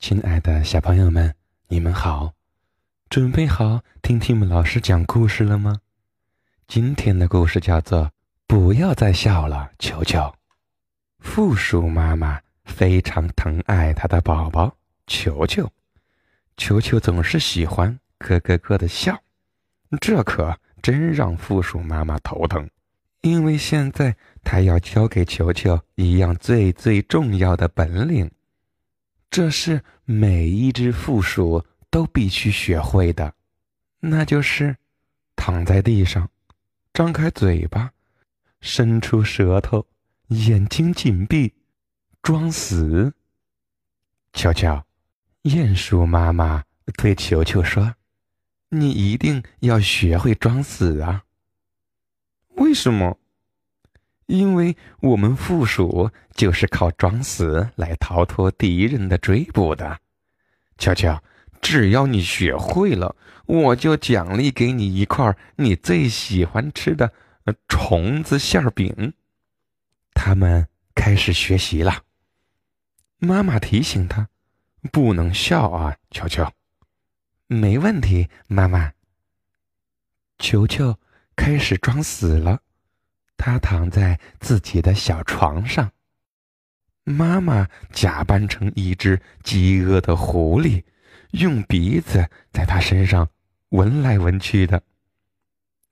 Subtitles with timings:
[0.00, 1.34] 亲爱的小朋友们，
[1.68, 2.32] 你们好，
[3.10, 5.82] 准备好听听我们老师讲故事了吗？
[6.66, 8.06] 今天的故事叫做
[8.46, 10.18] 《不要再笑了，球球》。
[11.18, 14.74] 负鼠妈妈非常疼爱她的宝宝
[15.06, 15.70] 球球，
[16.56, 19.20] 球球总是喜欢咯咯咯的笑，
[20.00, 22.66] 这可真让负鼠妈妈头疼，
[23.20, 28.30] 因为现在她要教给球球一样最最重要的本领。
[29.30, 33.32] 这是每一只负鼠都必须学会的，
[34.00, 34.76] 那就是
[35.36, 36.28] 躺在地上，
[36.92, 37.92] 张开嘴巴，
[38.60, 39.86] 伸出舌头，
[40.28, 41.54] 眼睛紧闭，
[42.22, 43.14] 装死。
[44.32, 44.82] 球球，
[45.44, 46.64] 鼹鼠妈妈
[46.96, 47.94] 对球球说
[48.70, 51.24] ：“你一定要学会装死啊！
[52.56, 53.16] 为什么？”
[54.30, 59.98] 因为我们附属就是靠装死来逃脱敌人的追捕的，
[60.78, 61.20] 乔乔，
[61.60, 67.12] 只要你学会了，我就奖励给你一块你最喜欢吃的
[67.66, 69.14] 虫子馅饼。
[70.14, 72.04] 他们开始学习了。
[73.18, 74.28] 妈妈提醒他，
[74.92, 76.46] 不能笑啊，球球。
[77.48, 78.92] 没问题，妈妈。
[80.38, 80.96] 球球
[81.34, 82.60] 开始装死了。
[83.40, 85.90] 他躺在自己的小床上，
[87.04, 90.84] 妈妈假扮成一只饥饿的狐狸，
[91.30, 93.26] 用鼻子在他身上
[93.70, 94.82] 闻来闻去的。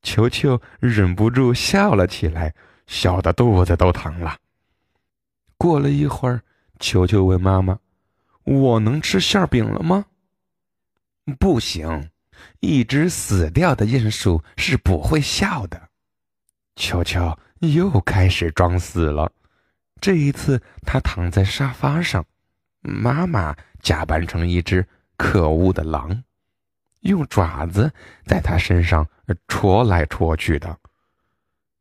[0.03, 2.55] 球球忍不住笑了起来，
[2.87, 4.37] 笑得肚子都疼了。
[5.57, 6.43] 过了一会儿，
[6.79, 7.79] 球球问妈妈
[8.45, 10.05] ：“我能吃馅饼了吗
[11.41, 12.11] ？”“不行，
[12.61, 15.88] 一只死掉的鼹鼠是不会笑的。”
[16.79, 19.31] 球球又开始装死了，
[20.01, 22.25] 这一次他躺在沙发上，
[22.83, 26.23] 妈妈假扮成一只可恶的狼，
[27.01, 27.93] 用爪子
[28.25, 29.05] 在他身上
[29.49, 30.79] 戳来戳去的。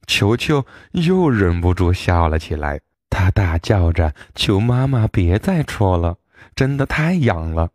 [0.08, 6.18] 球球又忍不住笑了起来，他大叫着求妈妈别再戳了，
[6.56, 7.70] 真的太痒了。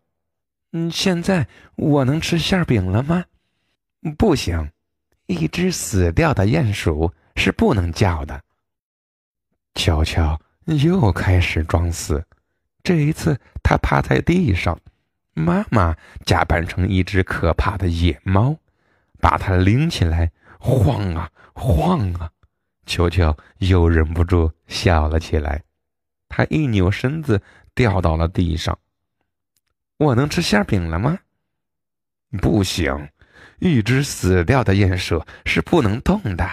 [0.72, 1.46] 嗯，现在
[1.76, 3.26] 我能吃馅饼了吗？
[4.18, 4.72] 不行。
[5.32, 8.42] 一只死掉的鼹鼠是不能叫的。
[9.74, 12.24] 球球又开始装死，
[12.82, 14.78] 这一次他趴在地上，
[15.32, 18.56] 妈妈假扮成一只可怕的野猫，
[19.18, 22.30] 把他拎起来晃啊晃啊。
[22.84, 25.62] 球球又忍不住笑了起来，
[26.28, 27.40] 他一扭身子
[27.74, 28.78] 掉到了地上。
[29.96, 31.18] 我能吃馅饼了吗？
[32.40, 33.08] 不行。
[33.58, 36.50] 一只死掉的鼹鼠是不能动的，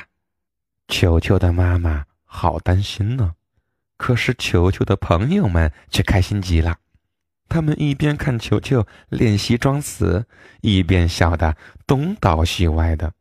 [0.88, 3.36] 球球的妈妈好担心呢。
[3.98, 6.78] 可是球球的朋友们却开心极了，
[7.50, 10.26] 他们一边看球球练习装死，
[10.62, 13.14] 一边笑得东倒西歪的。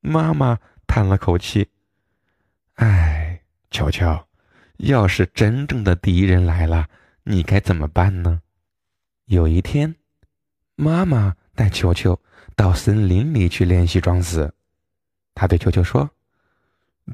[0.00, 1.68] 妈妈叹了口气
[2.76, 4.26] ：“哎，球球，
[4.76, 6.86] 要是真正的敌人来了，
[7.24, 8.40] 你该怎么办呢？”
[9.26, 9.96] 有一天，
[10.76, 12.20] 妈妈带球球。
[12.60, 14.52] 到森林里去练习装死，
[15.34, 16.10] 他对球球说：“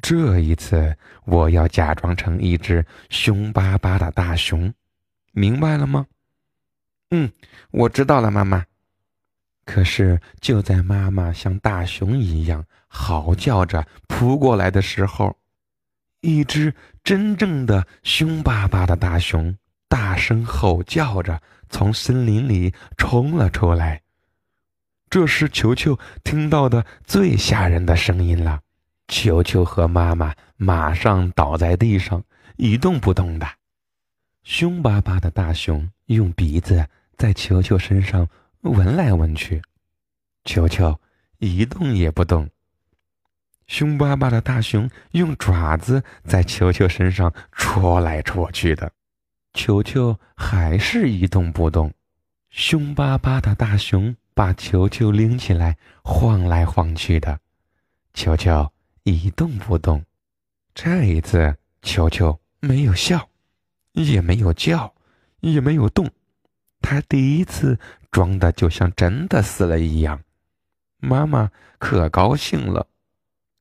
[0.03, 0.93] 这一次
[1.25, 4.75] 我要假装成一只凶巴巴的大熊，
[5.31, 6.05] 明白了吗
[7.15, 7.31] ？”“嗯，
[7.71, 8.67] 我知道了，妈妈。”
[9.65, 15.37] 可是就在妈妈像大熊一样嚎叫着扑过来的时候，
[16.23, 16.75] 一只
[17.05, 19.57] 真正的凶巴巴的大熊
[19.87, 24.03] 大声吼叫着从森林里冲了出来。
[25.09, 28.61] 这是球球听到的最吓人的声音了，
[29.07, 32.23] 球球和妈妈马上倒在地上，
[32.57, 33.47] 一动不动的。
[34.43, 36.85] 凶巴巴的大熊用鼻子
[37.17, 38.29] 在球球身上
[38.63, 39.63] 闻来闻去，
[40.45, 40.99] 球球
[41.39, 42.49] 一动也不动。
[43.69, 48.93] 凶巴巴的大熊用爪子在球球身上戳来戳去的，
[49.55, 51.93] 球球还是一动不动。
[52.51, 54.15] 凶巴巴的大熊。
[54.37, 57.41] 把球球拎起来，晃来晃去的，
[58.13, 58.71] 球球
[59.03, 60.05] 一动不动。
[60.75, 63.31] 这一次，球球没有笑，
[63.93, 64.95] 也没有叫，
[65.41, 66.11] 也没有动。
[66.83, 67.79] 他第一次
[68.11, 70.23] 装的就像真的死了一样。
[70.99, 72.87] 妈妈可高兴了。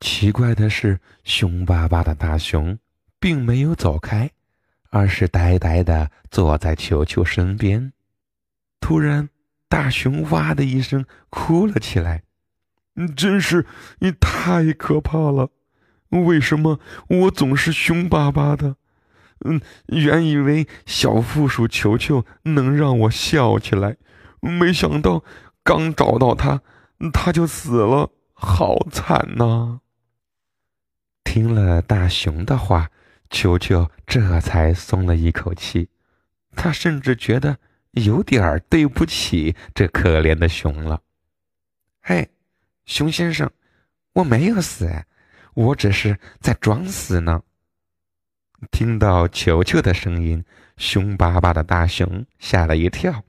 [0.01, 2.77] 奇怪的是，凶巴巴的大熊
[3.17, 4.29] 并没有走开，
[4.89, 7.93] 而是呆呆的坐在球球身边。
[8.81, 9.29] 突然。
[9.75, 12.23] 大熊哇的一声哭了起来，
[13.13, 13.65] 真是
[13.99, 15.49] 你太可怕了！
[16.11, 16.79] 为什么
[17.09, 18.77] 我总是凶巴巴的？
[19.43, 23.97] 嗯，原以为小负鼠球球能让我笑起来，
[24.39, 25.25] 没想到
[25.61, 26.61] 刚找到它，
[27.11, 29.81] 它就死了，好惨呐！
[31.25, 32.89] 听了大熊的话，
[33.29, 35.89] 球球这才松了一口气。
[36.55, 37.57] 他甚至觉得
[37.95, 41.01] 有点对不起这可怜的熊了。
[42.01, 42.29] 嘿，
[42.85, 43.49] 熊先生，
[44.13, 44.89] 我没有死，
[45.53, 47.41] 我只是在装死呢。
[48.71, 50.43] 听到球球的声音，
[50.77, 53.23] 凶巴巴的大熊吓了一跳。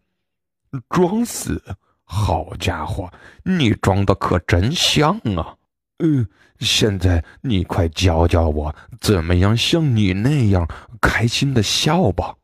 [0.88, 1.62] 装死？
[2.04, 3.12] 好家伙，
[3.42, 5.56] 你装的可真像啊！
[5.98, 6.28] 嗯，
[6.58, 10.68] 现在你快教教我，怎么样像你那样
[11.00, 12.36] 开心的笑吧。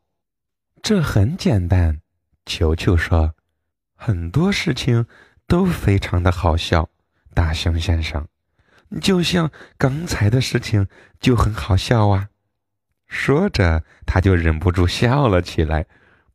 [0.81, 2.01] 这很简单，
[2.45, 3.33] 球球说
[3.95, 5.05] ：“很多事情
[5.47, 6.89] 都非常的好笑。”
[7.33, 8.27] 大熊先生，
[9.01, 10.87] 就像刚才的事情
[11.19, 12.29] 就很好笑啊！
[13.07, 15.85] 说着，他就忍不住笑了起来。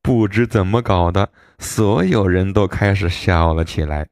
[0.00, 4.08] 不知怎么搞的，所有人都开始笑了起来，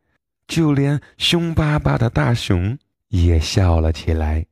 [0.47, 2.77] 就连凶巴巴的大熊
[3.09, 4.47] 也笑了起来。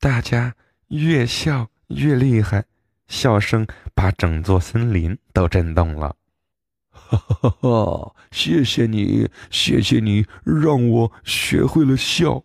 [0.00, 0.54] 大家
[0.88, 2.64] 越笑越厉害。
[3.08, 6.16] 笑声把整座森林都震动了，
[7.16, 8.14] 哈哈哈！
[8.30, 12.42] 谢谢你，谢谢你让我学会了笑，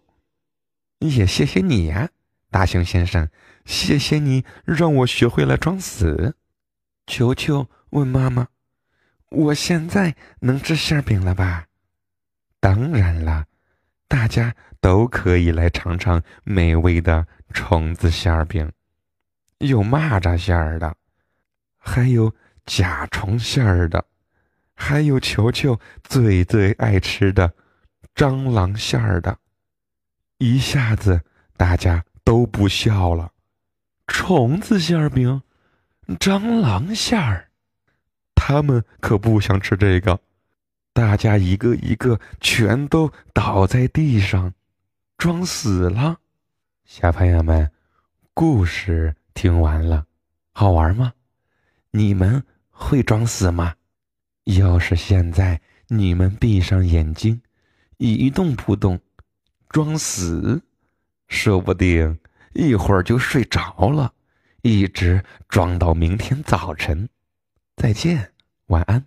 [0.99, 2.09] 也谢谢你呀，
[2.51, 3.29] 大熊先生，
[3.65, 6.35] 谢谢你让我学会了装死。
[7.05, 8.47] 球球问妈妈
[9.31, 11.67] ：“我现在能吃馅饼了吧？”
[12.59, 13.45] 当然了，
[14.09, 18.69] 大家都可以来尝尝美味的虫子馅饼。
[19.59, 20.97] 有蚂蚱馅儿的，
[21.77, 22.33] 还有
[22.65, 24.05] 甲虫馅儿的，
[24.79, 27.51] 还有球球最最爱吃的
[28.15, 29.39] 蟑螂馅儿的。
[30.37, 31.19] 一下子
[31.57, 33.31] 大家都不笑了。
[34.05, 35.41] 虫子馅儿饼，
[36.19, 37.49] 蟑螂馅儿，
[38.35, 40.19] 他们可不想吃这个。
[40.93, 44.53] 大家一个一个全都倒在地上，
[45.17, 46.19] 装死了。
[46.85, 47.69] 小朋友们，
[48.33, 49.15] 故事。
[49.33, 50.03] 听完了，
[50.51, 51.13] 好玩吗？
[51.91, 53.75] 你们会装死吗？
[54.55, 55.59] 要是现在
[55.89, 57.41] 你们闭上眼睛，
[57.97, 58.97] 一动不动，
[59.67, 60.61] 装死，
[61.27, 62.17] 说不定
[62.53, 64.13] 一会儿就睡着了，
[64.61, 67.09] 一直装到明天早晨。
[67.75, 68.31] 再见，
[68.67, 69.05] 晚安。